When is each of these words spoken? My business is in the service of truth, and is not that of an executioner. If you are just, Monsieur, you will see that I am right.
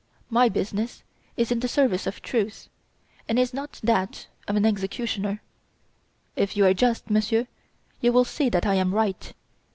My 0.31 0.49
business 0.49 1.03
is 1.37 1.51
in 1.51 1.59
the 1.59 1.67
service 1.67 2.07
of 2.07 2.23
truth, 2.23 2.69
and 3.29 3.37
is 3.37 3.53
not 3.53 3.79
that 3.83 4.25
of 4.47 4.55
an 4.55 4.65
executioner. 4.65 5.43
If 6.35 6.57
you 6.57 6.65
are 6.65 6.73
just, 6.73 7.11
Monsieur, 7.11 7.45
you 7.99 8.11
will 8.11 8.25
see 8.25 8.49
that 8.49 8.65
I 8.65 8.73
am 8.73 8.95
right. 8.95 9.31